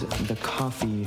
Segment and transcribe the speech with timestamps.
[0.00, 1.06] the coffee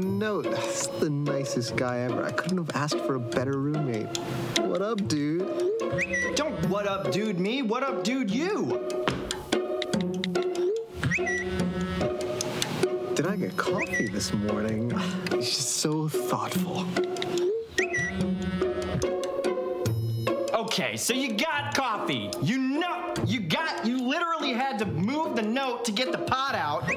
[0.00, 0.44] wrote me a note.
[0.44, 2.24] That's the nicest guy ever.
[2.24, 4.16] I couldn't have asked for a better roommate.
[4.60, 5.46] What up, dude?
[6.36, 7.62] Don't what up, dude, me.
[7.62, 8.88] What up, dude, you?
[13.14, 14.90] Did I get coffee this morning?
[15.30, 16.86] He's just so thoughtful.
[20.54, 22.30] Okay, so you got coffee.
[22.42, 26.54] You know, you got, you literally had to move the note to get the pot
[26.54, 26.88] out.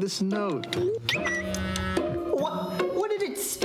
[0.00, 0.74] This note.
[2.32, 3.58] What, what did it s-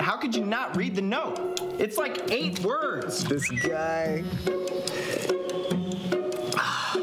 [0.00, 1.60] How could you not read the note?
[1.78, 3.22] It's like eight words.
[3.24, 4.24] This guy.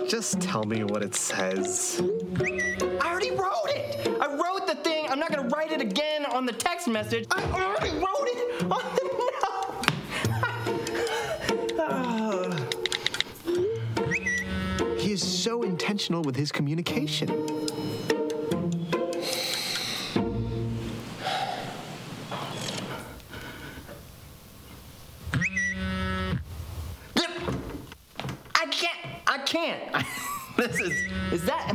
[0.08, 2.02] Just tell me what it says.
[2.42, 4.06] I already wrote it.
[4.20, 5.06] I wrote the thing.
[5.10, 7.26] I'm not gonna write it again on the text message.
[7.32, 9.14] I already wrote it on the note.
[15.00, 17.28] He is so intentional with his communication.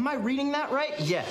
[0.09, 0.99] Am I reading that right?
[1.01, 1.29] Yes.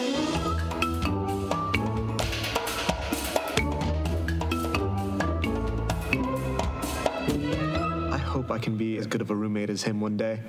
[8.14, 10.42] I hope I can be as good of a roommate as him one day.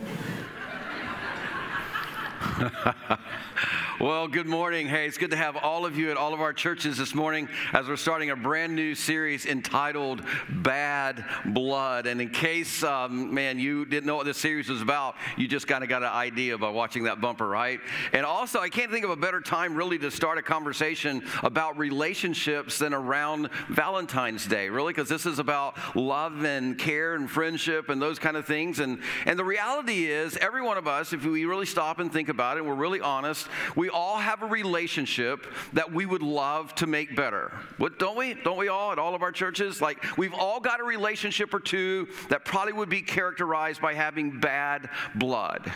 [4.01, 4.87] Well, good morning.
[4.87, 7.49] Hey, it's good to have all of you at all of our churches this morning
[7.73, 12.07] as we're starting a brand new series entitled Bad Blood.
[12.07, 15.67] And in case, um, man, you didn't know what this series was about, you just
[15.67, 17.81] kind of got an idea by watching that bumper, right?
[18.13, 21.77] And also, I can't think of a better time really to start a conversation about
[21.77, 27.89] relationships than around Valentine's Day, really, because this is about love and care and friendship
[27.89, 28.79] and those kind of things.
[28.79, 32.29] And, and the reality is, every one of us, if we really stop and think
[32.29, 36.87] about it, we're really honest, we all have a relationship that we would love to
[36.87, 37.53] make better.
[37.77, 38.35] What don't we?
[38.35, 39.81] Don't we all at all of our churches?
[39.81, 44.41] Like we've all got a relationship or two that probably would be characterized by having
[44.41, 45.73] bad blood.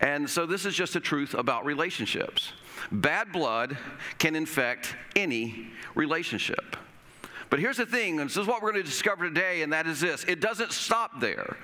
[0.00, 2.52] And so this is just a truth about relationships.
[2.90, 3.76] Bad blood
[4.18, 6.76] can infect any relationship.
[7.50, 9.86] But here's the thing, and this is what we're going to discover today, and that
[9.86, 11.56] is this it doesn't stop there.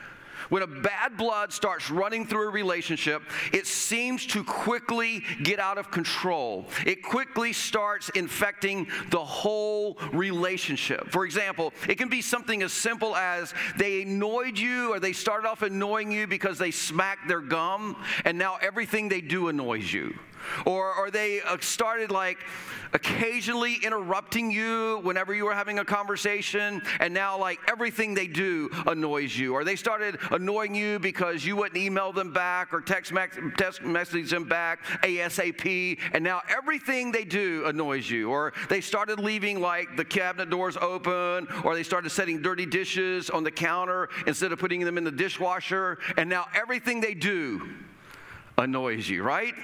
[0.51, 3.23] When a bad blood starts running through a relationship,
[3.53, 6.67] it seems to quickly get out of control.
[6.85, 11.09] It quickly starts infecting the whole relationship.
[11.11, 15.49] For example, it can be something as simple as they annoyed you or they started
[15.49, 20.19] off annoying you because they smacked their gum, and now everything they do annoys you.
[20.65, 22.39] Or, or they uh, started like
[22.93, 28.69] occasionally interrupting you whenever you were having a conversation, and now like everything they do
[28.87, 29.55] annoys you.
[29.55, 33.27] Or they started annoying you because you wouldn't email them back or text, me-
[33.57, 38.31] text message them back ASAP, and now everything they do annoys you.
[38.31, 43.31] Or they started leaving like the cabinet doors open, or they started setting dirty dishes
[43.31, 47.69] on the counter instead of putting them in the dishwasher, and now everything they do
[48.59, 49.55] annoys you, right?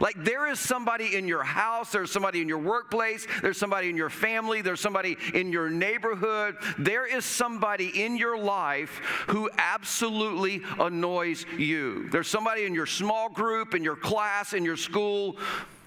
[0.00, 3.96] Like there is somebody in your house, there's somebody in your workplace, there's somebody in
[3.96, 6.56] your family, there's somebody in your neighborhood.
[6.78, 12.08] There is somebody in your life who absolutely annoys you.
[12.10, 15.38] There's somebody in your small group, in your class, in your school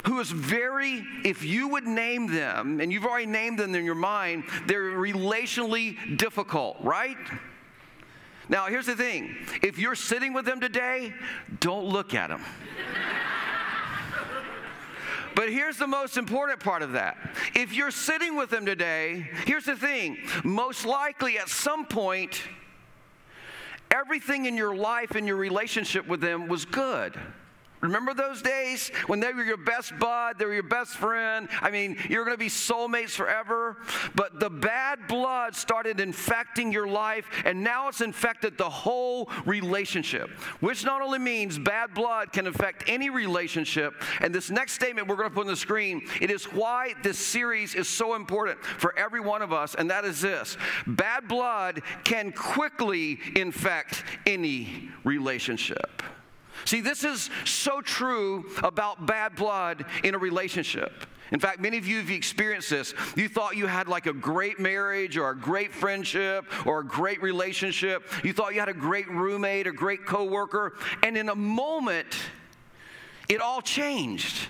[0.06, 3.94] who is very, if you would name them, and you've already named them in your
[3.94, 7.18] mind, they're relationally difficult, right?
[8.48, 11.14] Now, here's the thing if you're sitting with them today,
[11.60, 12.42] don't look at them.
[15.34, 17.16] But here's the most important part of that.
[17.54, 22.42] If you're sitting with them today, here's the thing most likely at some point,
[23.90, 27.18] everything in your life and your relationship with them was good.
[27.80, 31.48] Remember those days when they were your best bud, they were your best friend?
[31.62, 33.78] I mean, you're going to be soulmates forever.
[34.14, 40.30] But the bad blood started infecting your life, and now it's infected the whole relationship,
[40.60, 43.94] which not only means bad blood can affect any relationship.
[44.20, 47.18] And this next statement we're going to put on the screen, it is why this
[47.18, 50.56] series is so important for every one of us, and that is this
[50.86, 56.02] bad blood can quickly infect any relationship.
[56.64, 61.06] See, this is so true about bad blood in a relationship.
[61.32, 62.92] In fact, many of you have experienced this.
[63.16, 67.22] You thought you had like a great marriage or a great friendship or a great
[67.22, 68.04] relationship.
[68.24, 72.16] You thought you had a great roommate, a great coworker, and in a moment,
[73.28, 74.48] it all changed.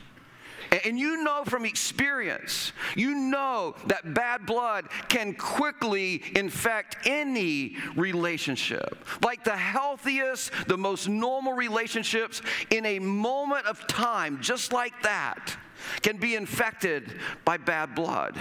[0.85, 9.05] And you know from experience, you know that bad blood can quickly infect any relationship.
[9.23, 12.41] Like the healthiest, the most normal relationships,
[12.71, 15.57] in a moment of time, just like that,
[16.03, 17.15] can be infected
[17.45, 18.41] by bad blood.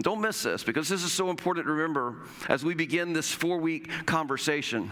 [0.00, 2.16] Don't miss this because this is so important to remember
[2.48, 4.90] as we begin this four week conversation.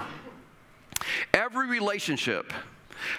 [1.33, 2.53] Every relationship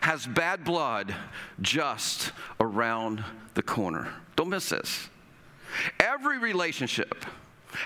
[0.02, 1.14] has bad blood
[1.62, 4.14] just around the corner.
[4.36, 5.10] Don't miss this.
[6.00, 7.26] Every relationship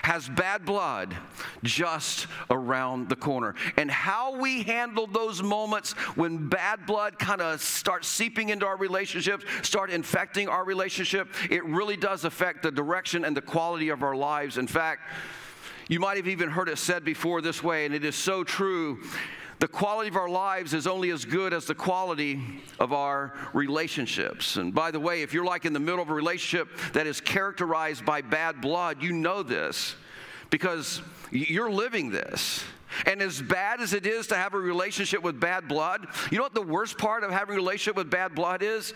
[0.02, 1.14] has bad blood
[1.62, 3.54] just around the corner.
[3.76, 8.76] And how we handle those moments when bad blood kind of starts seeping into our
[8.76, 14.02] relationships, start infecting our relationship, it really does affect the direction and the quality of
[14.02, 14.56] our lives.
[14.56, 15.02] In fact,
[15.88, 19.02] you might have even heard it said before this way, and it is so true
[19.62, 22.42] the quality of our lives is only as good as the quality
[22.80, 24.56] of our relationships.
[24.56, 27.20] And by the way, if you're like in the middle of a relationship that is
[27.20, 29.94] characterized by bad blood, you know this
[30.50, 31.00] because
[31.30, 32.64] you're living this.
[33.06, 36.42] And as bad as it is to have a relationship with bad blood, you know
[36.42, 38.94] what the worst part of having a relationship with bad blood is?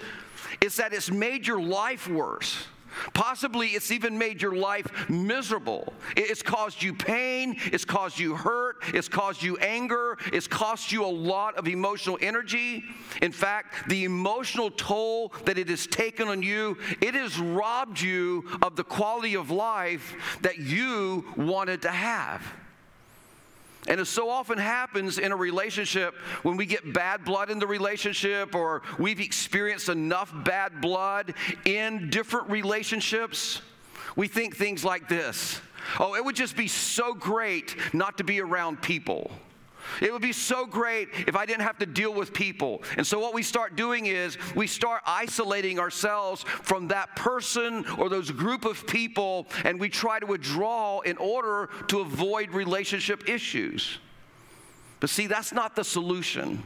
[0.60, 2.66] It's that it's made your life worse.
[3.12, 5.92] Possibly it's even made your life miserable.
[6.16, 11.04] It's caused you pain, it's caused you hurt, it's caused you anger, it's cost you
[11.04, 12.84] a lot of emotional energy.
[13.22, 18.44] In fact, the emotional toll that it has taken on you, it has robbed you
[18.62, 22.42] of the quality of life that you wanted to have.
[23.88, 27.66] And it so often happens in a relationship when we get bad blood in the
[27.66, 31.34] relationship or we've experienced enough bad blood
[31.64, 33.62] in different relationships,
[34.16, 35.60] we think things like this
[36.00, 39.30] Oh, it would just be so great not to be around people.
[40.00, 42.82] It would be so great if I didn't have to deal with people.
[42.96, 48.08] And so, what we start doing is we start isolating ourselves from that person or
[48.08, 53.98] those group of people, and we try to withdraw in order to avoid relationship issues.
[55.00, 56.62] But see, that's not the solution.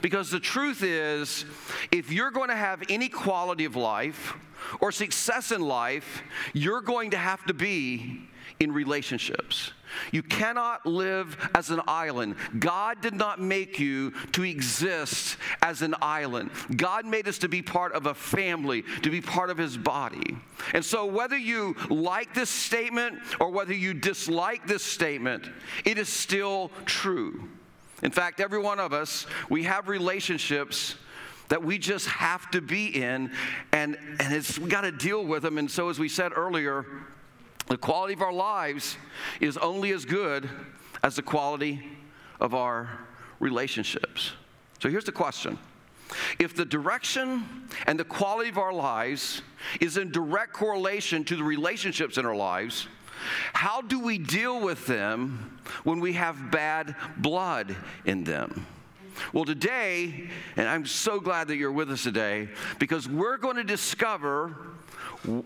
[0.00, 1.44] Because the truth is,
[1.92, 4.34] if you're going to have any quality of life
[4.80, 6.22] or success in life,
[6.52, 8.28] you're going to have to be
[8.60, 9.72] in relationships.
[10.12, 12.36] You cannot live as an island.
[12.58, 16.50] God did not make you to exist as an island.
[16.76, 20.36] God made us to be part of a family, to be part of His body.
[20.72, 25.48] And so, whether you like this statement or whether you dislike this statement,
[25.84, 27.48] it is still true.
[28.02, 30.96] In fact, every one of us, we have relationships
[31.48, 33.30] that we just have to be in,
[33.72, 35.58] and, and it's, we got to deal with them.
[35.58, 36.86] And so, as we said earlier,
[37.66, 38.96] the quality of our lives
[39.40, 40.48] is only as good
[41.02, 41.82] as the quality
[42.40, 42.88] of our
[43.40, 44.32] relationships.
[44.80, 45.58] So here's the question
[46.38, 47.44] If the direction
[47.86, 49.42] and the quality of our lives
[49.80, 52.86] is in direct correlation to the relationships in our lives,
[53.52, 58.66] how do we deal with them when we have bad blood in them?
[59.32, 63.64] Well, today, and I'm so glad that you're with us today, because we're going to
[63.64, 64.56] discover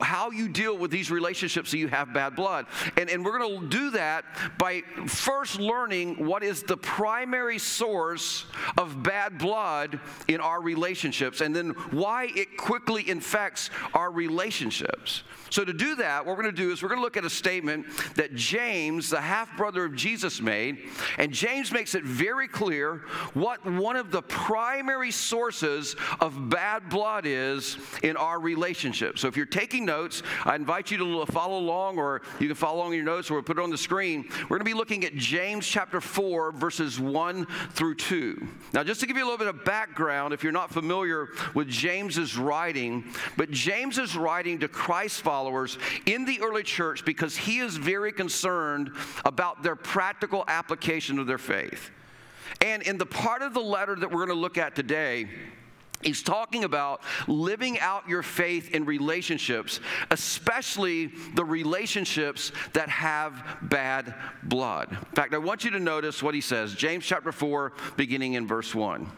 [0.00, 2.66] how you deal with these relationships so you have bad blood.
[2.96, 4.24] And, and we're going to do that
[4.58, 8.44] by first learning what is the primary source
[8.76, 15.22] of bad blood in our relationships and then why it quickly infects our relationships.
[15.50, 17.24] So, to do that, what we're going to do is we're going to look at
[17.24, 20.78] a statement that James, the half brother of Jesus, made.
[21.16, 23.02] And James makes it very clear
[23.32, 29.22] what one of the primary sources of bad blood is in our relationships.
[29.22, 32.80] So, if you're taking notes, I invite you to follow along, or you can follow
[32.80, 34.26] along in your notes, or we'll put it on the screen.
[34.42, 38.46] We're going to be looking at James chapter 4, verses 1 through 2.
[38.74, 41.68] Now, just to give you a little bit of background, if you're not familiar with
[41.68, 43.04] James's writing,
[43.38, 47.76] but James is writing to Christ followers followers in the early church because he is
[47.76, 48.90] very concerned
[49.24, 51.90] about their practical application of their faith.
[52.60, 55.28] And in the part of the letter that we're going to look at today,
[56.02, 64.14] He's talking about living out your faith in relationships, especially the relationships that have bad
[64.44, 64.92] blood.
[64.92, 68.46] In fact, I want you to notice what he says James chapter 4, beginning in
[68.46, 69.10] verse 1.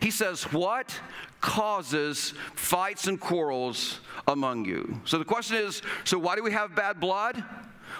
[0.00, 0.98] He says, What
[1.40, 5.00] causes fights and quarrels among you?
[5.04, 7.42] So the question is so why do we have bad blood?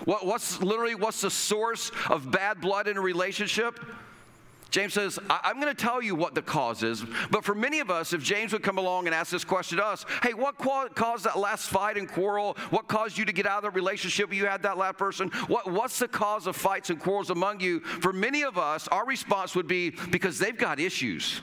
[0.04, 3.80] What, what's literally what's the source of bad blood in a relationship?
[4.72, 7.04] James says, I- am going to tell you what the cause is.
[7.30, 9.84] But for many of us, if James would come along and ask this question to
[9.84, 12.56] us, hey, what caused that last fight and quarrel?
[12.70, 15.28] What caused you to get out of the relationship you had that last person?
[15.46, 17.80] What, what's the cause of fights and quarrels among you?
[17.80, 21.42] For many of us, our response would be because they've got issues.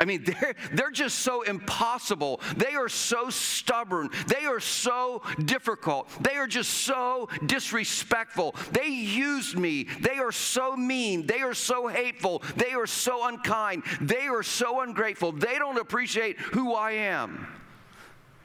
[0.00, 2.40] I mean, they're, they're just so impossible.
[2.56, 4.10] They are so stubborn.
[4.26, 6.10] They are so difficult.
[6.22, 8.54] They are just so disrespectful.
[8.72, 9.84] They used me.
[10.00, 11.26] They are so mean.
[11.26, 12.42] They are so hateful.
[12.56, 13.84] They are so unkind.
[14.00, 15.32] They are so ungrateful.
[15.32, 17.46] They don't appreciate who I am.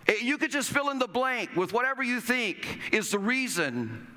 [0.07, 4.07] Eh, you could just fill in the blank with whatever you think is the reason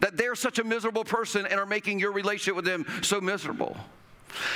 [0.00, 3.76] that they're such a miserable person and are making your relationship with them so miserable.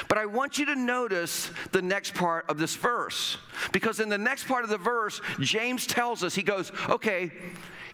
[0.08, 3.38] But I want you to notice the next part of this verse.
[3.72, 7.32] Because in the next part of the verse, James tells us, he goes, okay,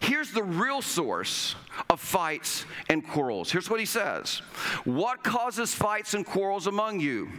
[0.01, 1.55] here's the real source
[1.89, 3.51] of fights and quarrels.
[3.51, 4.39] Here's what he says
[4.83, 7.29] What causes fights and quarrels among you?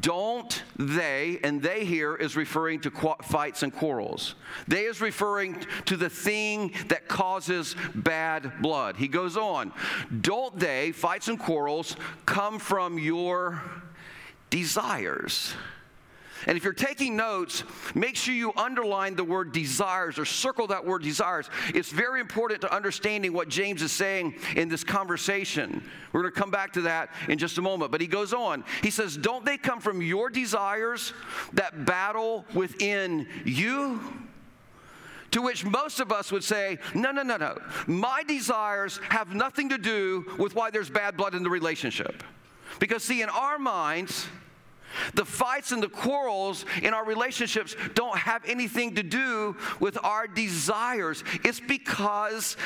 [0.00, 4.34] Don't they, and they here is referring to qu- fights and quarrels.
[4.68, 8.96] They is referring to the thing that causes bad blood.
[8.96, 9.72] He goes on,
[10.20, 13.62] don't they, fights and quarrels, come from your
[14.50, 15.54] desires?
[16.46, 17.64] And if you're taking notes,
[17.94, 21.48] make sure you underline the word desires or circle that word desires.
[21.74, 25.82] It's very important to understanding what James is saying in this conversation.
[26.12, 27.90] We're going to come back to that in just a moment.
[27.90, 28.64] But he goes on.
[28.82, 31.12] He says, Don't they come from your desires
[31.54, 34.00] that battle within you?
[35.32, 37.58] To which most of us would say, no, no, no, no.
[37.86, 42.22] My desires have nothing to do with why there's bad blood in the relationship.
[42.78, 44.26] Because, see, in our minds,
[45.14, 50.26] the fights and the quarrels in our relationships don't have anything to do with our
[50.26, 51.24] desires.
[51.44, 52.56] It's because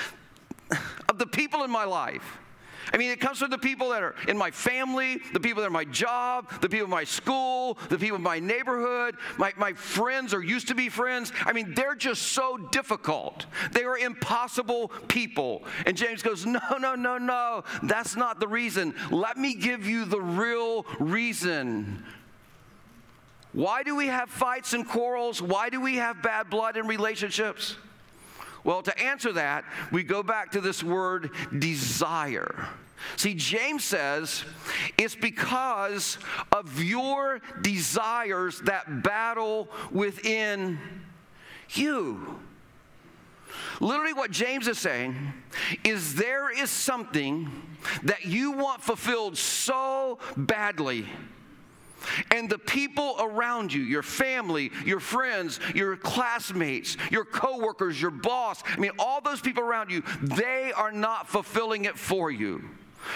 [1.08, 2.38] of the people in my life.
[2.92, 5.66] I mean, it comes from the people that are in my family, the people that
[5.66, 9.52] are in my job, the people in my school, the people in my neighborhood, my,
[9.56, 11.32] my friends or used to be friends.
[11.44, 13.46] I mean, they're just so difficult.
[13.72, 15.64] They are impossible people.
[15.86, 17.64] And James goes, No, no, no, no.
[17.82, 18.94] That's not the reason.
[19.10, 22.04] Let me give you the real reason
[23.52, 25.42] why do we have fights and quarrels?
[25.42, 27.76] Why do we have bad blood in relationships?
[28.62, 32.68] Well, to answer that, we go back to this word desire.
[33.16, 34.44] See, James says
[34.98, 36.18] it's because
[36.52, 40.78] of your desires that battle within
[41.70, 42.38] you.
[43.80, 45.16] Literally, what James is saying
[45.82, 47.50] is there is something
[48.02, 51.06] that you want fulfilled so badly
[52.30, 58.62] and the people around you, your family, your friends, your classmates, your coworkers, your boss,
[58.66, 62.62] I mean, all those people around you, they are not fulfilling it for you.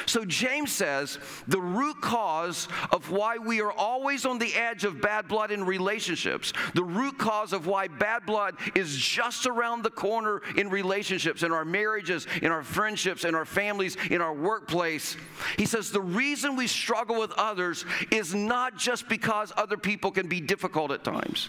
[0.07, 5.01] So James says the root cause of why we are always on the edge of
[5.01, 9.91] bad blood in relationships, the root cause of why bad blood is just around the
[9.91, 15.17] corner in relationships, in our marriages, in our friendships, in our families, in our workplace.
[15.57, 20.29] He says the reason we struggle with others is not just because other people can
[20.29, 21.49] be difficult at times.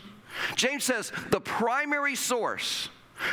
[0.55, 2.89] James says the primary source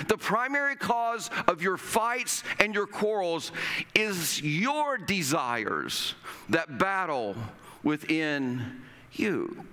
[0.08, 3.52] the primary cause of your fights and your quarrels
[3.94, 6.14] is your desires
[6.48, 7.36] that battle
[7.82, 9.64] within you.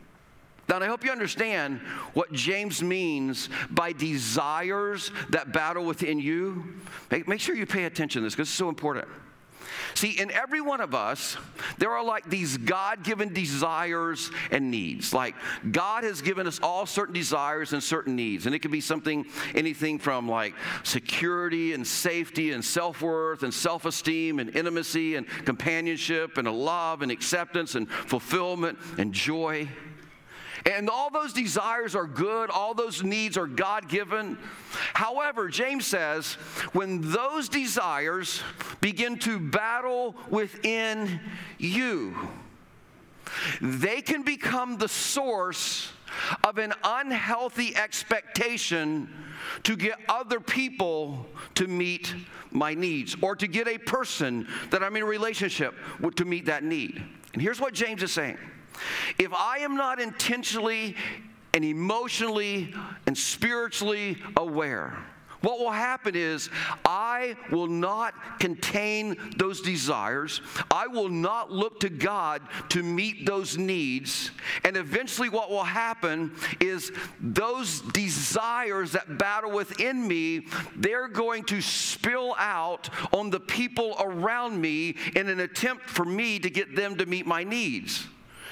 [0.68, 1.80] Now, I hope you understand
[2.14, 6.64] what James means by desires that battle within you.
[7.10, 9.08] Make, make sure you pay attention to this because it's so important.
[9.96, 11.38] See, in every one of us,
[11.78, 15.14] there are like these God given desires and needs.
[15.14, 15.36] Like
[15.72, 18.46] God has given us all certain desires and certain needs.
[18.46, 20.54] And it can be something, anything from like
[20.84, 26.52] security and safety and self worth and self esteem and intimacy and companionship and a
[26.52, 29.68] love and acceptance and fulfillment and joy.
[30.66, 34.38] And all those desires are good, all those needs are God given.
[34.94, 36.34] However, James says,
[36.74, 38.42] when those desires
[38.82, 41.20] begin to battle within
[41.58, 42.16] you,
[43.62, 45.92] they can become the source
[46.44, 49.10] of an unhealthy expectation
[49.64, 51.26] to get other people
[51.56, 52.14] to meet
[52.52, 56.46] my needs or to get a person that I'm in a relationship with to meet
[56.46, 57.02] that need.
[57.34, 58.38] And here's what James is saying
[59.18, 60.96] if I am not intentionally
[61.54, 62.74] and emotionally
[63.06, 64.98] and spiritually aware.
[65.42, 66.50] What will happen is,
[66.84, 70.42] I will not contain those desires.
[70.70, 74.32] I will not look to God to meet those needs.
[74.66, 81.62] And eventually, what will happen is those desires that battle within me, they're going to
[81.62, 86.98] spill out on the people around me in an attempt for me to get them
[86.98, 88.08] to meet my needs.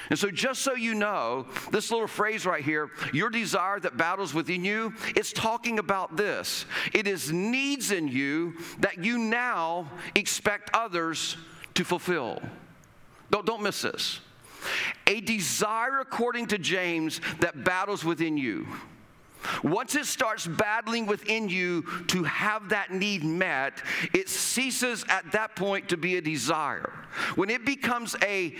[0.09, 4.33] And so, just so you know, this little phrase right here, your desire that battles
[4.33, 6.65] within you, it's talking about this.
[6.93, 11.37] It is needs in you that you now expect others
[11.73, 12.41] to fulfill.
[13.31, 14.19] Don't, don't miss this.
[15.07, 18.67] A desire, according to James, that battles within you.
[19.63, 23.81] Once it starts battling within you to have that need met,
[24.13, 26.91] it ceases at that point to be a desire.
[27.35, 28.55] When it becomes a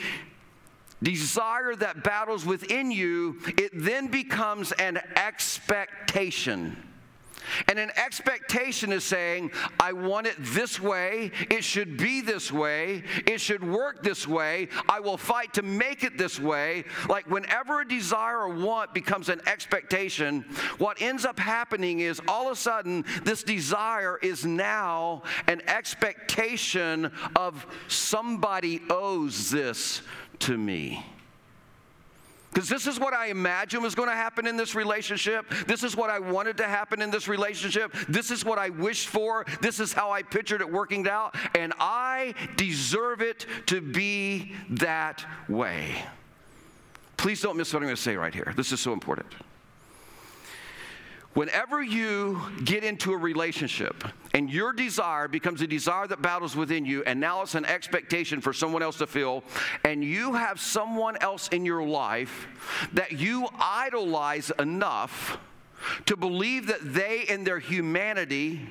[1.01, 6.84] desire that battles within you, it then becomes an expectation.
[7.68, 11.32] And an expectation is saying, I want it this way.
[11.50, 13.04] It should be this way.
[13.25, 14.70] It should work this way.
[14.89, 16.84] I will fight to make it this way.
[17.08, 20.46] Like whenever a desire or want becomes an expectation,
[20.77, 27.12] what ends up happening is all of a sudden this desire is now an expectation
[27.36, 30.01] of somebody owes this
[30.39, 31.06] to me.
[32.58, 35.48] Because this is what I imagine was going to happen in this relationship.
[35.67, 37.94] This is what I wanted to happen in this relationship.
[38.10, 39.46] This is what I wished for.
[39.62, 41.36] This is how I pictured it working out.
[41.56, 46.03] And I deserve it to be that way.
[47.17, 48.53] Please don't miss what I'm going to say right here.
[48.58, 49.27] This is so important.
[51.36, 54.04] Whenever you get into a relationship
[54.38, 58.39] and your desire becomes a desire that battles within you, and now it's an expectation
[58.39, 59.43] for someone else to fill,
[59.84, 62.47] and you have someone else in your life
[62.93, 65.39] that you idolize enough
[66.06, 68.62] to believe that they, in their humanity,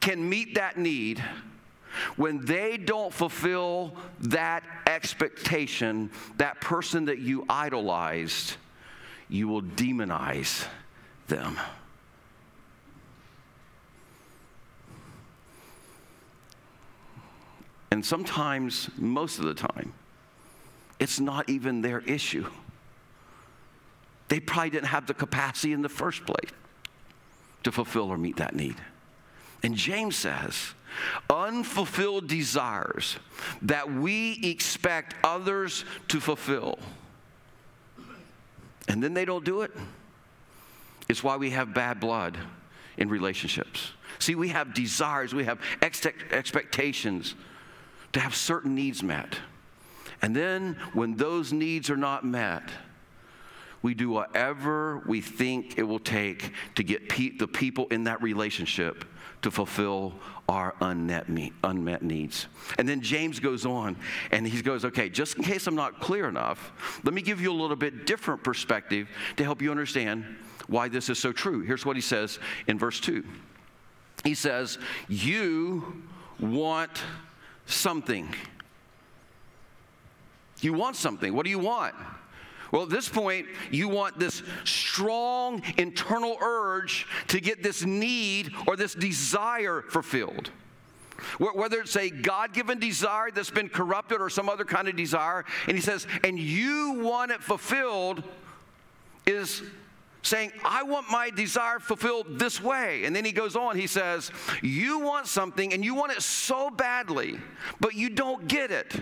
[0.00, 1.22] can meet that need,
[2.16, 8.56] when they don't fulfill that expectation, that person that you idolized,
[9.28, 10.66] you will demonize
[11.26, 11.58] them.
[17.90, 19.92] And sometimes, most of the time,
[20.98, 22.46] it's not even their issue.
[24.28, 26.50] They probably didn't have the capacity in the first place
[27.62, 28.76] to fulfill or meet that need.
[29.62, 30.74] And James says,
[31.30, 33.16] unfulfilled desires
[33.62, 36.78] that we expect others to fulfill,
[38.86, 39.72] and then they don't do it
[41.08, 42.38] it's why we have bad blood
[42.96, 43.92] in relationships.
[44.18, 47.34] See, we have desires, we have ex- expectations
[48.12, 49.38] to have certain needs met.
[50.22, 52.70] And then when those needs are not met,
[53.82, 58.20] we do whatever we think it will take to get pe- the people in that
[58.22, 59.04] relationship
[59.42, 60.14] to fulfill
[60.48, 62.48] our unmet, me- unmet needs.
[62.78, 63.96] And then James goes on
[64.32, 66.72] and he goes, okay, just in case I'm not clear enough,
[67.04, 70.24] let me give you a little bit different perspective to help you understand
[70.66, 71.60] why this is so true.
[71.60, 73.24] Here's what he says in verse 2
[74.24, 76.02] He says, You
[76.40, 77.02] want
[77.68, 78.34] something.
[80.60, 81.32] You want something.
[81.32, 81.94] What do you want?
[82.72, 88.76] Well, at this point, you want this strong internal urge to get this need or
[88.76, 90.50] this desire fulfilled.
[91.38, 95.44] Whether it's a God given desire that's been corrupted or some other kind of desire,
[95.66, 98.22] and he says, and you want it fulfilled,
[99.26, 99.62] is
[100.28, 103.04] saying, I want my desire fulfilled this way.
[103.04, 104.30] And then he goes on, he says,
[104.62, 107.38] You want something and you want it so badly,
[107.80, 108.94] but you don't get it.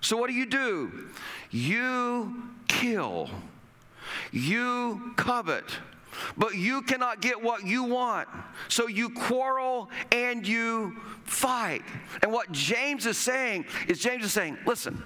[0.00, 1.08] So what do you do?
[1.50, 3.30] You kill,
[4.32, 5.64] you covet.
[6.36, 8.26] But you cannot get what you want.
[8.68, 11.82] So you quarrel and you fight.
[12.22, 15.02] And what James is saying is James is saying, listen,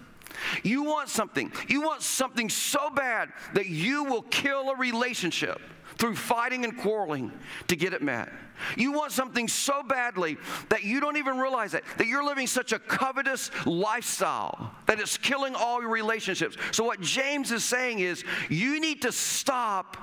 [0.63, 1.53] you want something.
[1.69, 5.61] You want something so bad that you will kill a relationship
[5.97, 7.33] through fighting and quarreling
[7.69, 8.33] to get it met.
[8.77, 10.37] You want something so badly
[10.69, 15.17] that you don't even realize it, that you're living such a covetous lifestyle that it's
[15.17, 16.57] killing all your relationships.
[16.73, 19.97] So, what James is saying is, you need to stop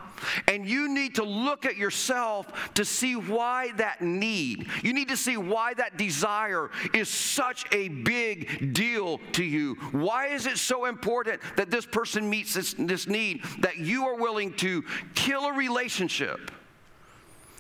[0.47, 5.17] and you need to look at yourself to see why that need, you need to
[5.17, 9.75] see why that desire is such a big deal to you.
[9.91, 14.15] Why is it so important that this person meets this, this need that you are
[14.15, 14.83] willing to
[15.15, 16.51] kill a relationship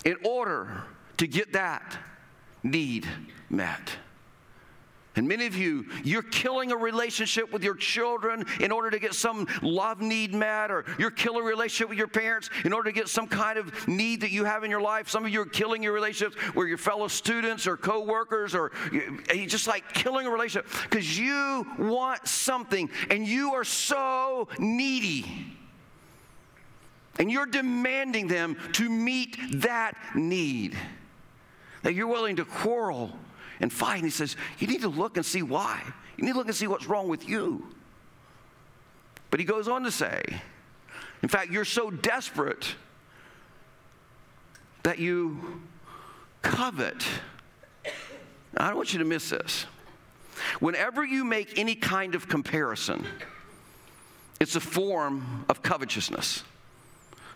[0.07, 0.85] in order
[1.17, 1.97] to get that
[2.63, 3.05] need
[3.49, 3.91] met?
[5.17, 9.15] And many of you, you're killing a relationship with your children in order to get
[9.15, 12.95] some love need met, or you're killing a relationship with your parents in order to
[12.95, 15.09] get some kind of need that you have in your life.
[15.09, 19.47] Some of you are killing your relationships with your fellow students or coworkers, or you
[19.47, 25.25] just like killing a relationship because you want something and you are so needy.
[27.19, 30.77] And you're demanding them to meet that need.
[31.83, 33.17] That you're willing to quarrel
[33.59, 33.95] and fight.
[33.95, 35.81] And he says, You need to look and see why.
[36.17, 37.67] You need to look and see what's wrong with you.
[39.29, 40.23] But he goes on to say,
[41.21, 42.75] In fact, you're so desperate
[44.83, 45.61] that you
[46.41, 47.05] covet.
[48.55, 49.65] I don't want you to miss this.
[50.59, 53.05] Whenever you make any kind of comparison,
[54.39, 56.43] it's a form of covetousness.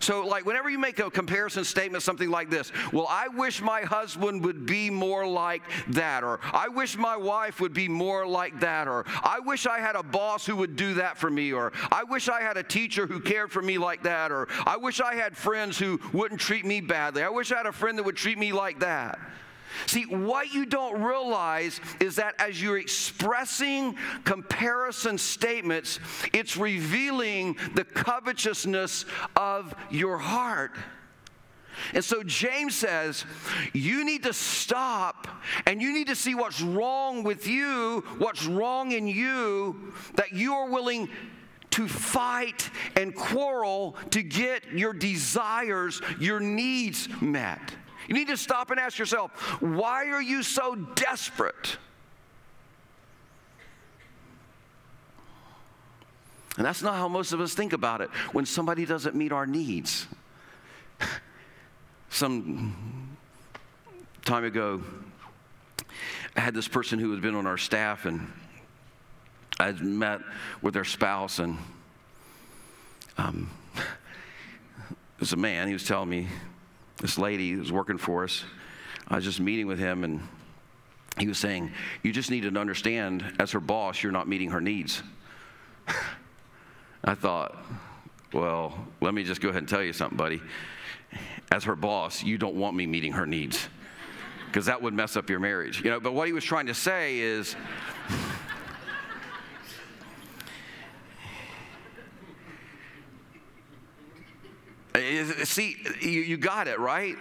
[0.01, 3.81] So, like, whenever you make a comparison statement, something like this, well, I wish my
[3.81, 8.59] husband would be more like that, or I wish my wife would be more like
[8.61, 11.71] that, or I wish I had a boss who would do that for me, or
[11.91, 14.99] I wish I had a teacher who cared for me like that, or I wish
[14.99, 17.21] I had friends who wouldn't treat me badly.
[17.21, 19.19] I wish I had a friend that would treat me like that.
[19.87, 25.99] See, what you don't realize is that as you're expressing comparison statements,
[26.33, 29.05] it's revealing the covetousness
[29.35, 30.71] of your heart.
[31.93, 33.25] And so James says,
[33.73, 35.27] you need to stop
[35.65, 40.53] and you need to see what's wrong with you, what's wrong in you, that you
[40.53, 41.09] are willing
[41.71, 47.61] to fight and quarrel to get your desires, your needs met.
[48.07, 51.77] You need to stop and ask yourself, why are you so desperate?
[56.57, 59.45] And that's not how most of us think about it when somebody doesn't meet our
[59.45, 60.07] needs.
[62.09, 63.17] Some
[64.25, 64.81] time ago,
[66.35, 68.31] I had this person who had been on our staff, and
[69.59, 70.21] I had met
[70.61, 71.57] with their spouse, and
[73.17, 75.67] um, it was a man.
[75.67, 76.27] He was telling me
[77.01, 78.45] this lady who was working for us.
[79.07, 80.21] I was just meeting with him, and
[81.17, 81.71] he was saying,
[82.03, 85.03] You just need to understand, as her boss, you're not meeting her needs.
[87.03, 87.57] I thought,
[88.31, 90.41] Well, let me just go ahead and tell you something, buddy.
[91.51, 93.67] As her boss, you don't want me meeting her needs
[94.45, 95.81] because that would mess up your marriage.
[95.83, 97.55] You know, but what he was trying to say is,
[105.43, 107.15] See, you, got it, right?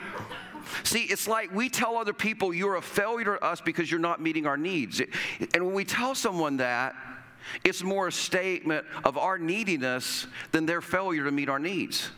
[0.85, 4.21] See, it's like we tell other people you're a failure to us because you're not
[4.21, 5.01] meeting our needs.
[5.55, 6.95] And when we tell someone that,
[7.65, 12.11] it's more a statement of our neediness than their failure to meet our needs.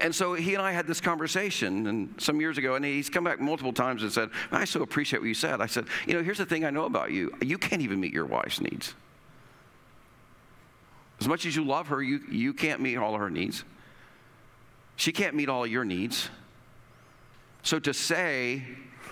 [0.00, 3.24] And so he and I had this conversation and some years ago, and he's come
[3.24, 5.60] back multiple times and said, I so appreciate what you said.
[5.60, 8.12] I said, You know, here's the thing I know about you you can't even meet
[8.12, 8.94] your wife's needs.
[11.20, 13.64] As much as you love her, you, you can't meet all of her needs.
[14.96, 16.30] She can't meet all your needs.
[17.62, 18.62] So to say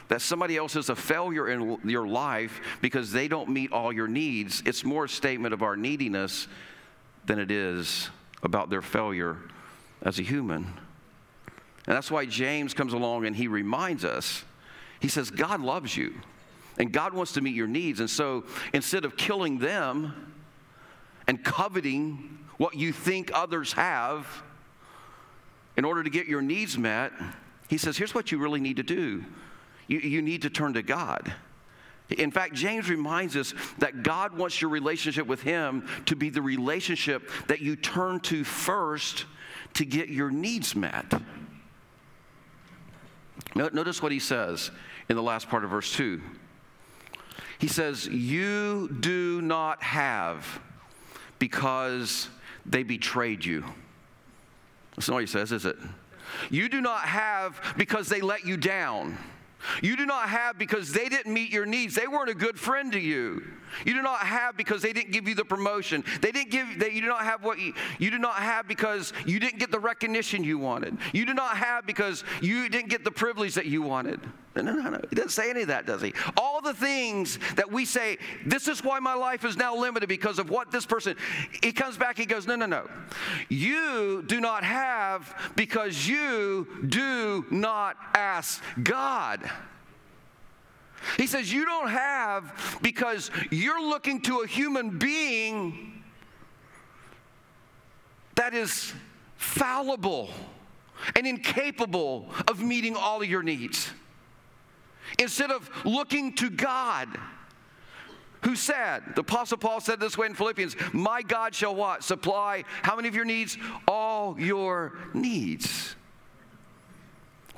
[0.08, 4.08] that somebody else is a failure in your life because they don't meet all your
[4.08, 6.48] needs, it's more a statement of our neediness
[7.26, 8.08] than it is
[8.42, 9.36] about their failure
[10.02, 10.64] as a human.
[11.86, 14.44] And that's why James comes along and he reminds us
[15.00, 16.14] he says, God loves you
[16.78, 18.00] and God wants to meet your needs.
[18.00, 20.34] And so instead of killing them,
[21.28, 24.26] and coveting what you think others have
[25.76, 27.12] in order to get your needs met,
[27.68, 29.24] he says, here's what you really need to do
[29.86, 31.32] you, you need to turn to God.
[32.10, 36.40] In fact, James reminds us that God wants your relationship with Him to be the
[36.40, 39.26] relationship that you turn to first
[39.74, 41.20] to get your needs met.
[43.54, 44.70] Notice what he says
[45.08, 46.20] in the last part of verse 2.
[47.58, 50.60] He says, You do not have
[51.38, 52.28] because
[52.66, 53.64] they betrayed you.
[54.96, 55.76] That's not what he says, is it?
[56.50, 59.16] You do not have because they let you down.
[59.82, 61.94] You do not have because they didn't meet your needs.
[61.94, 63.42] They weren't a good friend to you.
[63.84, 66.04] You do not have because they didn't give you the promotion.
[66.20, 69.12] They didn't give that you do not have what you, you do not have because
[69.26, 70.96] you didn't get the recognition you wanted.
[71.12, 74.20] You do not have because you didn't get the privilege that you wanted.
[74.56, 75.00] No, no, no.
[75.08, 76.12] He doesn't say any of that, does he?
[76.36, 80.38] All the things that we say, this is why my life is now limited because
[80.38, 81.16] of what this person,
[81.62, 82.88] he comes back, he goes, no, no, no.
[83.48, 89.48] You do not have because you do not ask God.
[91.16, 96.02] He says, You don't have because you're looking to a human being
[98.34, 98.92] that is
[99.36, 100.30] fallible
[101.16, 103.90] and incapable of meeting all of your needs.
[105.18, 107.08] instead of looking to God.
[108.42, 112.04] Who said, the Apostle Paul said this way in Philippians, My God shall what?
[112.04, 113.58] Supply how many of your needs?
[113.88, 115.96] All your needs.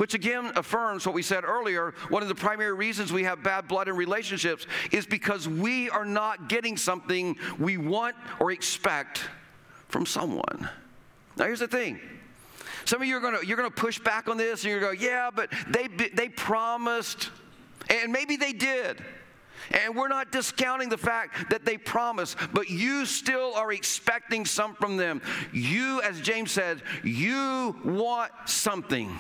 [0.00, 1.92] Which again affirms what we said earlier.
[2.08, 6.06] One of the primary reasons we have bad blood in relationships is because we are
[6.06, 9.28] not getting something we want or expect
[9.88, 10.70] from someone.
[11.36, 12.00] Now, here's the thing.
[12.86, 15.02] Some of you are gonna you're gonna push back on this, and you're gonna go,
[15.04, 17.28] yeah, but they they promised,
[17.90, 19.04] and maybe they did.
[19.70, 24.76] And we're not discounting the fact that they promised, but you still are expecting some
[24.76, 25.20] from them.
[25.52, 29.14] You, as James said, you want something.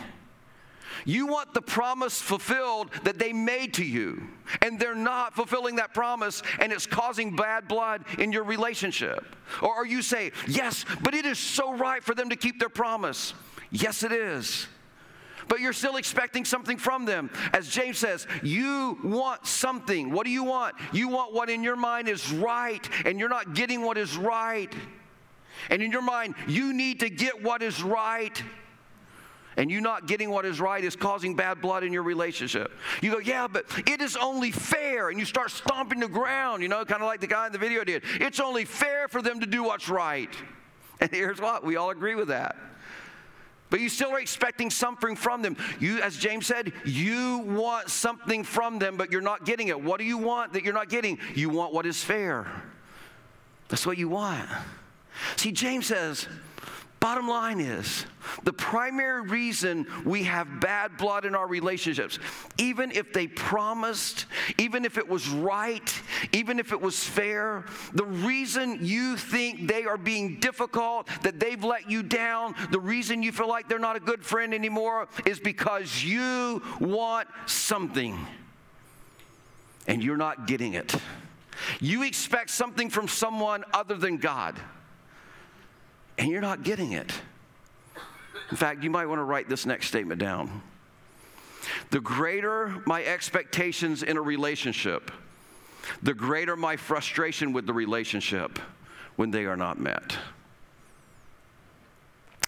[1.04, 4.22] You want the promise fulfilled that they made to you,
[4.62, 9.24] and they're not fulfilling that promise, and it's causing bad blood in your relationship.
[9.62, 13.34] Or, you say, Yes, but it is so right for them to keep their promise.
[13.70, 14.66] Yes, it is.
[15.48, 17.28] But you're still expecting something from them.
[17.52, 20.12] As James says, you want something.
[20.12, 20.76] What do you want?
[20.92, 24.72] You want what in your mind is right, and you're not getting what is right.
[25.68, 28.40] And in your mind, you need to get what is right
[29.56, 32.72] and you not getting what is right is causing bad blood in your relationship.
[33.02, 35.10] You go, yeah, but it is only fair.
[35.10, 37.58] And you start stomping the ground, you know, kind of like the guy in the
[37.58, 38.02] video did.
[38.20, 40.30] It's only fair for them to do what's right.
[41.02, 42.56] And here's what we all agree with that.
[43.70, 45.56] But you still are expecting something from them.
[45.78, 49.80] You, as James said, you want something from them, but you're not getting it.
[49.80, 51.18] What do you want that you're not getting?
[51.34, 52.50] You want what is fair.
[53.68, 54.48] That's what you want.
[55.36, 56.26] See, James says,
[57.00, 58.04] Bottom line is
[58.44, 62.18] the primary reason we have bad blood in our relationships,
[62.58, 64.26] even if they promised,
[64.58, 66.02] even if it was right,
[66.34, 71.64] even if it was fair, the reason you think they are being difficult, that they've
[71.64, 75.40] let you down, the reason you feel like they're not a good friend anymore is
[75.40, 78.26] because you want something
[79.86, 80.94] and you're not getting it.
[81.80, 84.60] You expect something from someone other than God
[86.20, 87.12] and you're not getting it.
[88.50, 90.62] In fact, you might want to write this next statement down.
[91.90, 95.10] The greater my expectations in a relationship,
[96.02, 98.58] the greater my frustration with the relationship
[99.16, 100.16] when they are not met.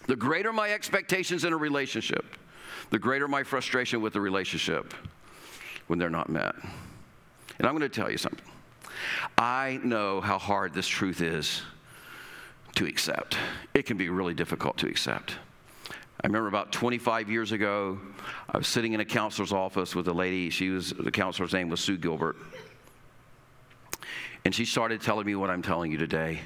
[0.05, 2.25] The greater my expectations in a relationship,
[2.91, 4.93] the greater my frustration with the relationship
[5.87, 6.53] when they're not met.
[7.57, 8.45] And I'm going to tell you something.
[9.35, 11.63] I know how hard this truth is
[12.75, 13.37] to accept.
[13.73, 15.35] It can be really difficult to accept.
[16.23, 17.99] I remember about 25 years ago,
[18.49, 20.49] I was sitting in a counselor's office with a lady.
[20.49, 22.37] She was the counselor's name was Sue Gilbert,
[24.45, 26.39] and she started telling me what I'm telling you today.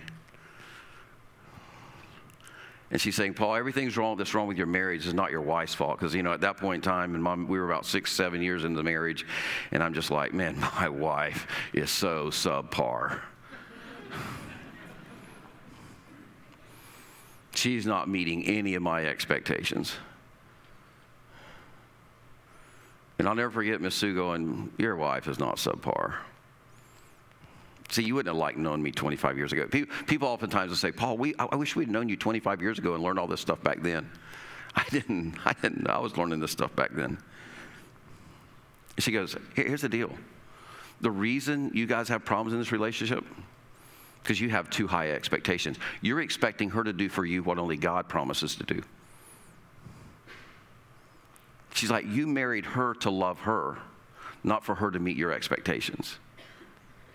[2.89, 5.75] And she's saying, Paul, everything's wrong that's wrong with your marriage is not your wife's
[5.75, 5.99] fault.
[5.99, 8.63] Because, you know, at that point in time, and we were about six, seven years
[8.63, 9.25] into the marriage,
[9.71, 13.19] and I'm just like, man, my wife is so subpar.
[17.57, 19.95] She's not meeting any of my expectations.
[23.19, 26.15] And I'll never forget Miss Sue going, Your wife is not subpar.
[27.89, 29.65] See, you wouldn't have liked knowing me 25 years ago.
[29.65, 33.01] People, oftentimes will say, Paul, we, I wish we'd known you 25 years ago and
[33.01, 34.09] learned all this stuff back then.
[34.75, 37.17] I didn't, I didn't, I was learning this stuff back then.
[38.99, 40.11] She goes, Here's the deal.
[41.01, 43.23] The reason you guys have problems in this relationship
[44.27, 45.77] because you have too high expectations.
[46.01, 48.83] You're expecting her to do for you what only God promises to do.
[51.73, 53.77] She's like, You married her to love her,
[54.43, 56.17] not for her to meet your expectations.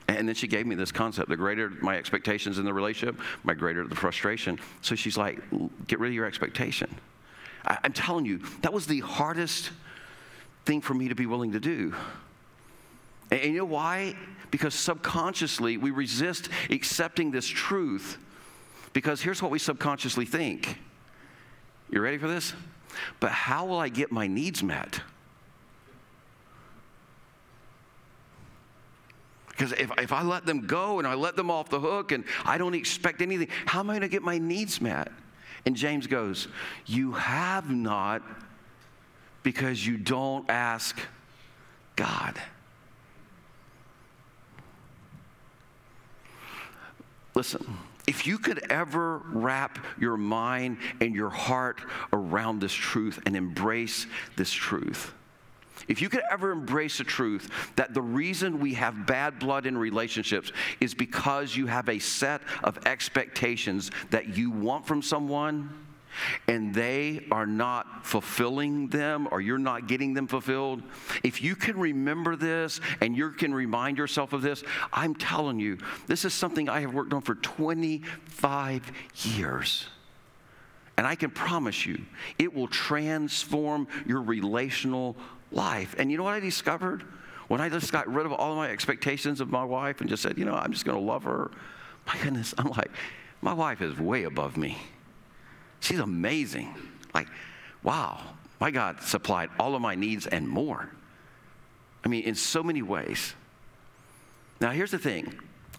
[0.09, 3.53] And then she gave me this concept the greater my expectations in the relationship, my
[3.53, 4.59] greater the frustration.
[4.81, 5.39] So she's like,
[5.89, 6.95] Get rid of your expectation.
[7.67, 9.71] I, I'm telling you, that was the hardest
[10.65, 11.95] thing for me to be willing to do.
[13.33, 14.15] And you know why?
[14.51, 18.19] Because subconsciously we resist accepting this truth
[18.93, 20.79] because here's what we subconsciously think.
[21.91, 22.53] You ready for this?
[23.21, 25.01] But how will I get my needs met?
[29.49, 32.25] Because if, if I let them go and I let them off the hook and
[32.45, 35.11] I don't expect anything, how am I going to get my needs met?
[35.65, 36.49] And James goes,
[36.85, 38.23] You have not
[39.43, 40.99] because you don't ask
[41.97, 42.39] God.
[47.35, 51.81] Listen, if you could ever wrap your mind and your heart
[52.13, 55.15] around this truth and embrace this truth,
[55.89, 59.77] if you could ever embrace the truth that the reason we have bad blood in
[59.77, 65.71] relationships is because you have a set of expectations that you want from someone
[66.49, 70.83] and they are not fulfilling them or you're not getting them fulfilled,
[71.23, 75.79] if you can remember this and you can remind yourself of this, I'm telling you,
[76.07, 78.93] this is something I have worked on for 25
[79.37, 79.87] years.
[80.97, 82.05] And I can promise you,
[82.39, 85.17] it will transform your relational
[85.51, 85.95] life.
[85.99, 87.05] And you know what I discovered?
[87.49, 90.23] When I just got rid of all of my expectations of my wife and just
[90.23, 91.51] said, you know, I'm just going to love her,
[92.07, 92.91] my goodness, I'm like,
[93.41, 94.79] my wife is way above me.
[95.83, 96.73] She's amazing.
[97.13, 97.27] Like,
[97.83, 98.21] wow,
[98.61, 100.89] my God supplied all of my needs and more.
[102.05, 103.35] I mean, in so many ways.
[104.61, 105.35] Now, here's the thing.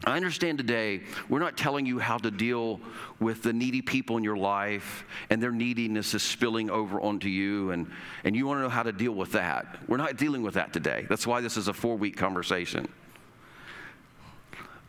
[0.05, 2.81] I understand today we're not telling you how to deal
[3.21, 7.71] with the needy people in your life and their neediness is spilling over onto you
[7.71, 7.89] and,
[8.25, 9.77] and you want to know how to deal with that.
[9.87, 11.05] We're not dealing with that today.
[11.07, 12.89] That's why this is a four week conversation.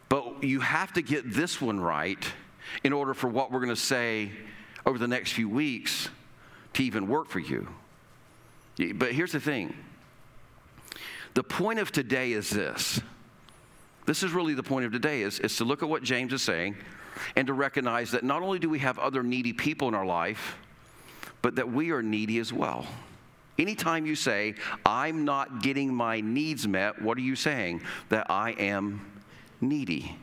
[0.08, 2.24] But you have to get this one right
[2.82, 4.32] in order for what we're going to say
[4.86, 6.08] over the next few weeks
[6.74, 7.68] to even work for you.
[8.94, 9.74] But here's the thing
[11.34, 13.00] the point of today is this.
[14.06, 16.42] This is really the point of today is, is to look at what James is
[16.42, 16.76] saying
[17.36, 20.56] and to recognize that not only do we have other needy people in our life,
[21.40, 22.86] but that we are needy as well.
[23.58, 27.82] Anytime you say, I'm not getting my needs met, what are you saying?
[28.08, 29.22] That I am
[29.60, 30.16] needy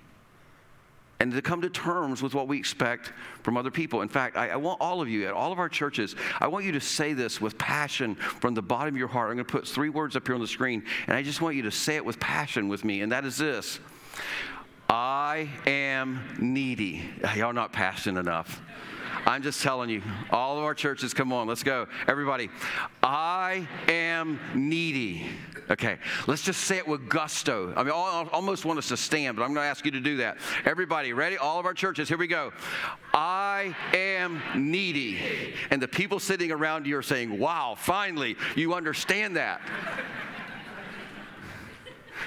[1.22, 4.02] and to come to terms with what we expect from other people.
[4.02, 6.66] In fact, I, I, want all of you at all of our churches, I want
[6.66, 9.30] you to say this with passion from the bottom of your heart.
[9.30, 11.56] I'm going to put three words up here on the screen, and I just want
[11.56, 13.80] you to say it with passion with me, and that is this
[14.90, 17.08] I am needy.
[17.36, 18.60] Y'all not passionate enough.
[19.26, 21.88] I'm just telling you, all of our churches, come on, let's go.
[22.08, 22.50] Everybody,
[23.04, 25.28] I am needy.
[25.70, 27.74] Okay, let's just say it with gusto.
[27.76, 30.00] I mean, I almost want us to stand, but I'm going to ask you to
[30.00, 30.38] do that.
[30.66, 31.38] Everybody, ready?
[31.38, 32.52] All of our churches, here we go.
[33.14, 35.20] I am needy.
[35.70, 39.62] And the people sitting around you are saying, wow, finally, you understand that.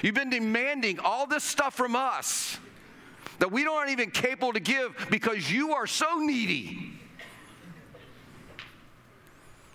[0.01, 2.57] You've been demanding all this stuff from us
[3.39, 6.91] that we aren't even capable to give because you are so needy.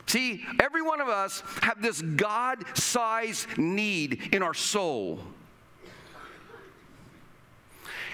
[0.07, 5.21] See, every one of us have this God-sized need in our soul.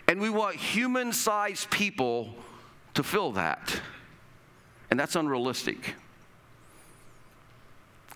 [0.07, 2.35] And we want human-sized people
[2.95, 3.81] to fill that.
[4.91, 5.95] And that's unrealistic.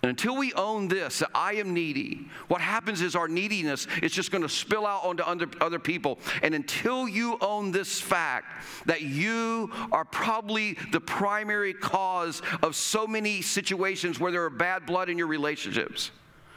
[0.02, 4.12] And until we own this, that I am needy, what happens is our neediness is
[4.12, 6.18] just going to spill out onto other people.
[6.42, 13.06] And until you own this fact that you are probably the primary cause of so
[13.06, 16.12] many situations where there are bad blood in your relationships,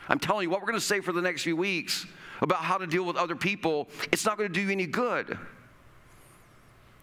[0.07, 2.05] I'm telling you, what we're going to say for the next few weeks
[2.41, 5.37] about how to deal with other people, it's not going to do you any good.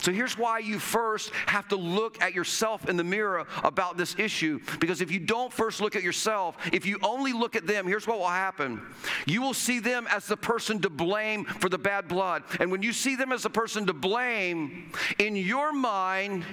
[0.01, 4.19] So here's why you first have to look at yourself in the mirror about this
[4.19, 4.61] issue.
[4.79, 8.07] Because if you don't first look at yourself, if you only look at them, here's
[8.07, 8.81] what will happen.
[9.27, 12.43] You will see them as the person to blame for the bad blood.
[12.59, 16.45] And when you see them as the person to blame, in your mind,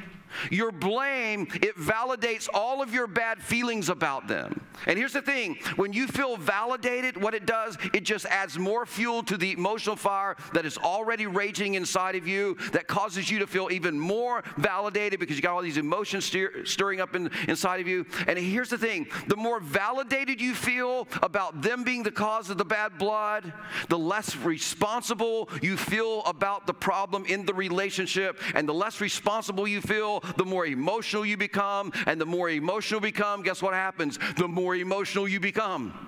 [0.52, 4.62] your blame, it validates all of your bad feelings about them.
[4.86, 8.86] And here's the thing when you feel validated, what it does, it just adds more
[8.86, 13.40] fuel to the emotional fire that is already raging inside of you, that causes you
[13.40, 17.32] to feel even more validated because you got all these emotions stir- stirring up in,
[17.48, 18.06] inside of you.
[18.28, 22.58] And here's the thing the more validated you feel about them being the cause of
[22.58, 23.52] the bad blood,
[23.90, 29.68] the less responsible you feel about the problem in the relationship, and the less responsible
[29.68, 31.92] you feel the more emotional you become.
[32.06, 34.20] And the more emotional you become, guess what happens?
[34.38, 36.08] The more emotional you become.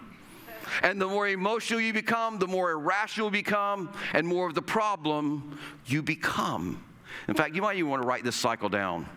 [0.84, 4.62] And the more emotional you become, the more irrational you become, and more of the
[4.62, 6.84] problem you become.
[7.28, 9.08] In fact, you might even want to write this cycle down.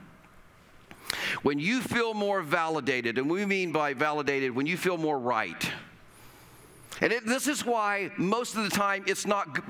[1.42, 5.70] When you feel more validated, and we mean by validated, when you feel more right,
[7.00, 9.62] and it, this is why most of the time it's not g-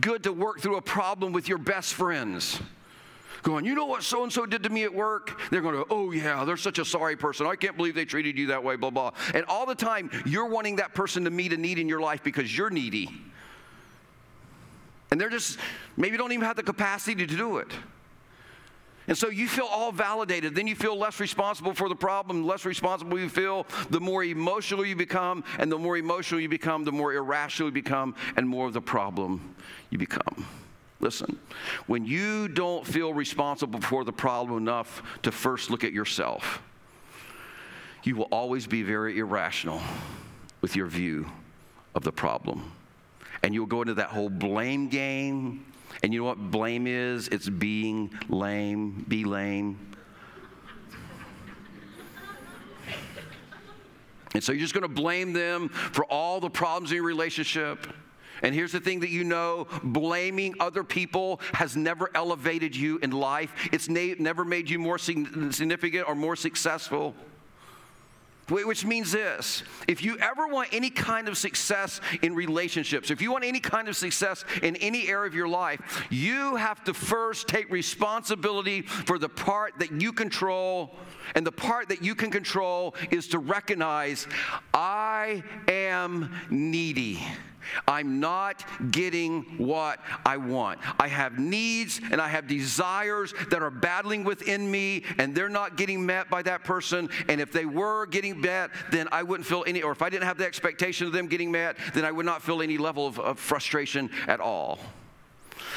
[0.00, 2.60] good to work through a problem with your best friends
[3.42, 5.40] going, You know what so and so did to me at work?
[5.50, 7.46] They're going to, Oh, yeah, they're such a sorry person.
[7.46, 9.12] I can't believe they treated you that way, blah, blah.
[9.34, 12.22] And all the time, you're wanting that person to meet a need in your life
[12.22, 13.10] because you're needy.
[15.10, 15.58] And they're just,
[15.96, 17.72] maybe don't even have the capacity to do it.
[19.08, 20.54] And so you feel all validated.
[20.54, 22.46] Then you feel less responsible for the problem.
[22.46, 25.42] less responsible you feel, the more emotional you become.
[25.58, 28.80] And the more emotional you become, the more irrational you become, and more of the
[28.80, 29.56] problem
[29.90, 30.46] you become.
[31.00, 31.38] Listen,
[31.86, 36.62] when you don't feel responsible for the problem enough to first look at yourself,
[38.04, 39.80] you will always be very irrational
[40.60, 41.26] with your view
[41.94, 42.72] of the problem.
[43.42, 45.64] And you'll go into that whole blame game.
[46.02, 47.28] And you know what blame is?
[47.28, 49.78] It's being lame, be lame.
[54.34, 57.86] And so you're just going to blame them for all the problems in your relationship.
[58.42, 63.10] And here's the thing that you know blaming other people has never elevated you in
[63.10, 67.14] life, it's na- never made you more significant or more successful.
[68.50, 73.30] Which means this if you ever want any kind of success in relationships, if you
[73.30, 77.46] want any kind of success in any area of your life, you have to first
[77.46, 80.96] take responsibility for the part that you control.
[81.36, 84.26] And the part that you can control is to recognize
[84.74, 87.20] I am needy.
[87.86, 90.80] I'm not getting what I want.
[90.98, 95.76] I have needs and I have desires that are battling within me, and they're not
[95.76, 97.08] getting met by that person.
[97.28, 100.26] And if they were getting met, then I wouldn't feel any, or if I didn't
[100.26, 103.18] have the expectation of them getting met, then I would not feel any level of,
[103.18, 104.78] of frustration at all.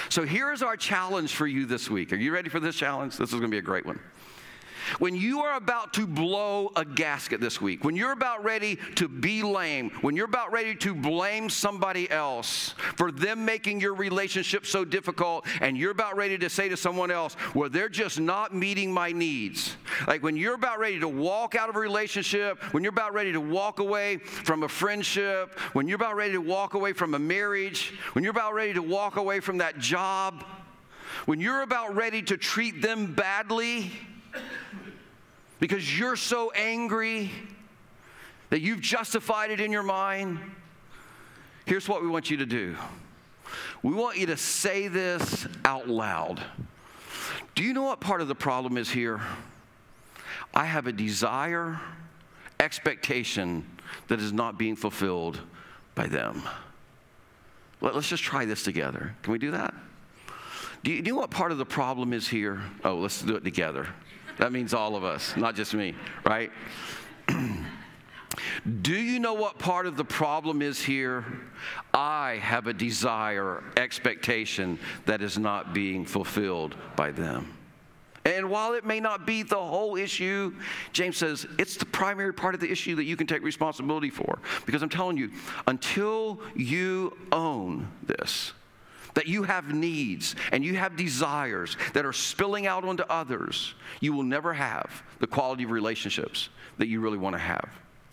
[0.09, 2.13] So here's our challenge for you this week.
[2.13, 3.17] Are you ready for this challenge?
[3.17, 3.99] This is going to be a great one.
[4.99, 9.07] When you are about to blow a gasket this week, when you're about ready to
[9.07, 14.65] be lame, when you're about ready to blame somebody else for them making your relationship
[14.65, 18.53] so difficult, and you're about ready to say to someone else, well, they're just not
[18.53, 19.75] meeting my needs.
[20.07, 23.31] Like when you're about ready to walk out of a relationship, when you're about ready
[23.31, 27.19] to walk away from a friendship, when you're about ready to walk away from a
[27.19, 30.43] marriage, when you're about ready to walk away from that job,
[31.25, 33.91] when you're about ready to treat them badly,
[35.59, 37.31] because you're so angry
[38.49, 40.39] that you've justified it in your mind,
[41.65, 42.75] here's what we want you to do.
[43.81, 46.43] We want you to say this out loud.
[47.55, 49.21] Do you know what part of the problem is here?
[50.53, 51.79] I have a desire,
[52.59, 53.65] expectation
[54.07, 55.39] that is not being fulfilled
[55.95, 56.43] by them.
[57.81, 59.15] Let, us just try this together.
[59.23, 59.73] Can we do that?
[60.84, 62.61] Do you, do you know what part of the problem is here?
[62.84, 63.88] Oh, let's do it together.
[64.38, 66.51] That means all of us, not just me, right?
[68.81, 71.25] Do you know what part of the problem is here?
[71.93, 77.53] I have a desire, expectation that is not being fulfilled by them.
[78.25, 80.55] And while it may not be the whole issue,
[80.93, 84.39] James says it's the primary part of the issue that you can take responsibility for.
[84.65, 85.29] Because I'm telling you,
[85.67, 88.53] until you own this,
[89.14, 94.14] that you have needs and you have desires that are spilling out onto others, you
[94.14, 97.70] will never have the quality of relationships that you really want to have.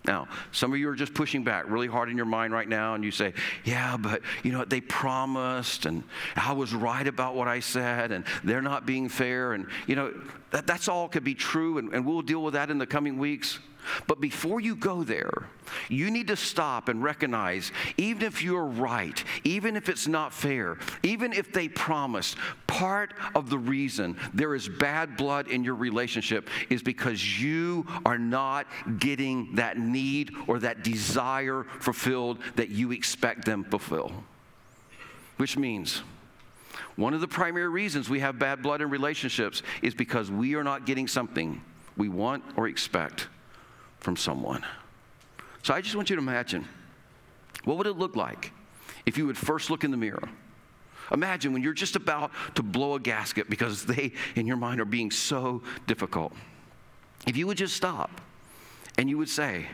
[0.06, 2.94] Now, some of you are just pushing back really hard in your mind right now,
[2.94, 3.34] and you say,
[3.64, 6.04] Yeah, but you know, they promised, and
[6.36, 9.52] I was right about what I said, and they're not being fair.
[9.52, 10.14] And you know,
[10.52, 13.18] that, that's all could be true, and, and we'll deal with that in the coming
[13.18, 13.58] weeks.
[14.06, 15.48] But before you go there,
[15.88, 20.78] you need to stop and recognize even if you're right, even if it's not fair,
[21.02, 26.48] even if they promised, part of the reason there is bad blood in your relationship
[26.68, 28.66] is because you are not
[28.98, 34.12] getting that need or that desire fulfilled that you expect them to fulfill.
[35.36, 36.02] Which means,
[36.96, 40.64] one of the primary reasons we have bad blood in relationships is because we are
[40.64, 41.62] not getting something
[41.96, 43.28] we want or expect
[44.00, 44.64] from someone.
[45.62, 46.66] So I just want you to imagine
[47.64, 48.52] what would it look like
[49.06, 50.28] if you would first look in the mirror?
[51.12, 54.86] Imagine when you're just about to blow a gasket because they, in your mind, are
[54.86, 56.32] being so difficult.
[57.26, 58.20] If you would just stop
[58.96, 59.66] and you would say,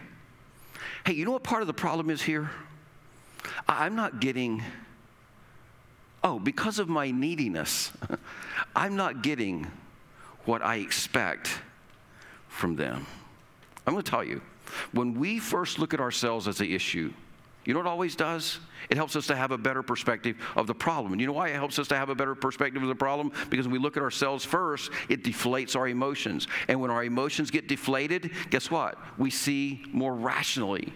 [1.04, 2.50] Hey, you know what part of the problem is here?
[3.68, 4.62] I'm not getting,
[6.24, 7.92] oh, because of my neediness,
[8.76, 9.70] I'm not getting
[10.46, 11.60] what I expect
[12.48, 13.06] from them.
[13.86, 14.40] I'm going to tell you,
[14.92, 17.12] when we first look at ourselves as the issue,
[17.64, 18.60] you know what it always does?
[18.90, 21.12] It helps us to have a better perspective of the problem.
[21.12, 23.32] And you know why it helps us to have a better perspective of the problem?
[23.50, 26.46] Because when we look at ourselves first, it deflates our emotions.
[26.68, 28.98] And when our emotions get deflated, guess what?
[29.18, 30.92] We see more rationally.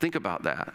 [0.00, 0.74] Think about that.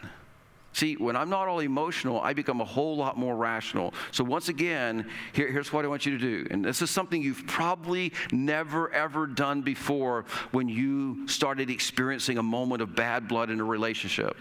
[0.74, 3.94] See, when I'm not all emotional, I become a whole lot more rational.
[4.12, 6.48] So, once again, here, here's what I want you to do.
[6.50, 12.44] And this is something you've probably never, ever done before when you started experiencing a
[12.44, 14.36] moment of bad blood in a relationship.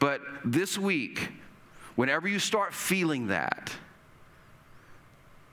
[0.00, 1.28] But this week,
[1.94, 3.72] whenever you start feeling that,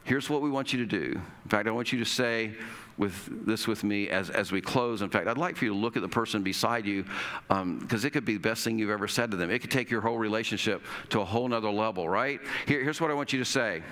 [0.06, 1.22] here's what we want you to do.
[1.44, 2.56] In fact, I want you to say,
[2.98, 5.02] with this with me as, as we close.
[5.02, 7.04] In fact, I'd like for you to look at the person beside you
[7.50, 9.50] because um, it could be the best thing you've ever said to them.
[9.50, 12.40] It could take your whole relationship to a whole nother level, right?
[12.66, 13.84] Here, here's what I want you to say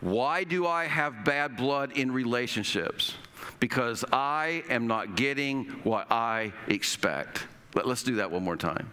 [0.00, 3.14] Why do I have bad blood in relationships?
[3.60, 7.46] Because I am not getting what I expect.
[7.74, 8.90] Let, let's do that one more time.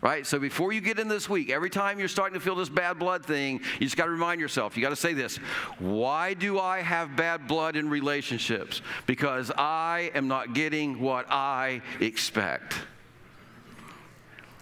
[0.00, 0.26] Right?
[0.26, 2.98] So before you get in this week, every time you're starting to feel this bad
[2.98, 5.36] blood thing, you just got to remind yourself, you got to say this
[5.78, 8.82] Why do I have bad blood in relationships?
[9.06, 12.76] Because I am not getting what I expect.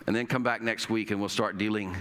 [0.06, 1.96] And then come back next week and we'll start dealing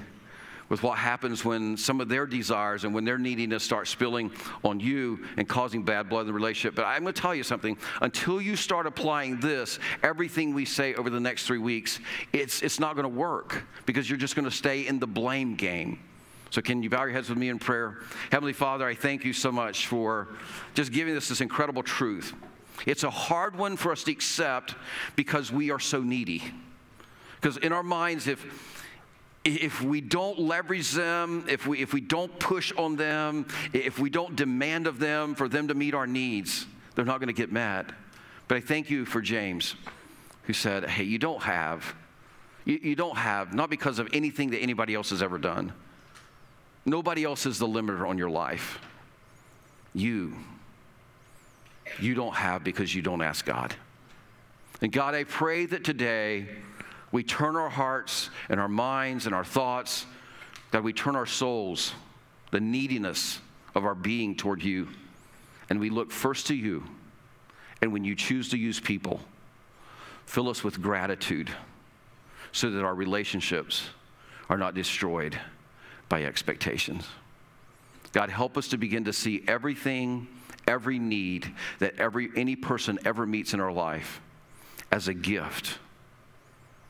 [0.70, 4.32] with what happens when some of their desires and when their neediness starts spilling
[4.64, 6.76] on you and causing bad blood in the relationship.
[6.76, 7.78] But I'm going to tell you something.
[8.02, 12.00] Until you start applying this, everything we say over the next three weeks,
[12.34, 15.56] it's, it's not going to work because you're just going to stay in the blame
[15.56, 16.00] game.
[16.52, 17.98] So, can you bow your heads with me in prayer?
[18.32, 20.30] Heavenly Father, I thank you so much for
[20.74, 22.34] just giving us this incredible truth.
[22.86, 24.76] It's a hard one for us to accept
[25.16, 26.44] because we are so needy.
[27.42, 28.40] Because in our minds, if
[29.46, 34.10] if we don't leverage them, if we, if we don't push on them, if we
[34.10, 36.66] don't demand of them for them to meet our needs,
[36.96, 37.94] they're not going to get mad.
[38.48, 39.76] But I thank you for James,
[40.44, 41.94] who said, Hey, you don't have,
[42.66, 45.74] you, you don't have, not because of anything that anybody else has ever done.
[46.86, 48.80] Nobody else is the limiter on your life.
[49.94, 50.36] You,
[52.00, 53.76] you don't have because you don't ask God.
[54.82, 56.48] And God, I pray that today,
[57.16, 60.06] we turn our hearts and our minds and our thoughts,
[60.72, 61.94] that we turn our souls,
[62.52, 63.40] the neediness
[63.74, 64.90] of our being toward you,
[65.70, 66.84] and we look first to you.
[67.82, 69.22] And when you choose to use people,
[70.26, 71.50] fill us with gratitude
[72.52, 73.88] so that our relationships
[74.50, 75.40] are not destroyed
[76.10, 77.08] by expectations.
[78.12, 80.28] God, help us to begin to see everything,
[80.68, 81.50] every need
[81.80, 84.20] that every, any person ever meets in our life
[84.92, 85.80] as a gift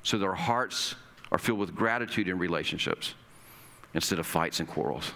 [0.05, 0.93] so our hearts
[1.31, 3.15] are filled with gratitude in relationships
[3.95, 5.11] instead of fights and quarrels.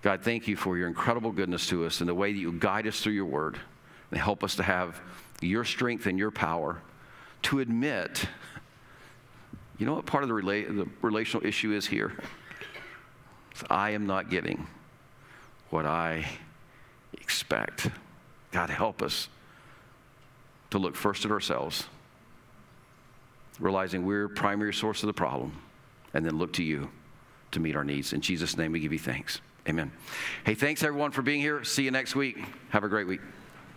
[0.00, 2.86] God, thank you for your incredible goodness to us and the way that you guide
[2.86, 3.60] us through your word
[4.10, 5.02] and help us to have
[5.42, 6.80] your strength and your power
[7.42, 8.24] to admit
[9.76, 12.12] you know what part of the, rela- the relational issue is here?
[13.68, 14.66] I am not getting
[15.68, 16.26] what I
[17.12, 17.88] expect.
[18.52, 19.28] God, help us
[20.70, 21.86] to look first at ourselves
[23.60, 25.60] realizing we're primary source of the problem,
[26.14, 26.90] and then look to you
[27.52, 28.12] to meet our needs.
[28.12, 29.40] In Jesus' name, we give you thanks.
[29.68, 29.92] Amen.
[30.44, 31.62] Hey, thanks everyone for being here.
[31.64, 32.42] See you next week.
[32.70, 33.20] Have a great week.